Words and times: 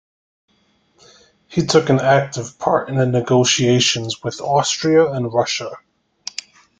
He 1.47 1.63
took 1.67 1.89
an 1.89 1.99
active 1.99 2.57
part 2.57 2.89
in 2.89 2.95
the 2.95 3.05
negotiations 3.05 4.23
with 4.23 4.41
Austria 4.41 5.11
and 5.11 5.31
Russia. 5.31 5.77